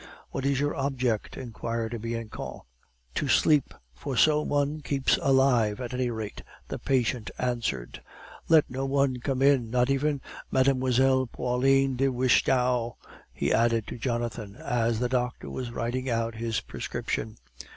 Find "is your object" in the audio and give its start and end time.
0.47-1.37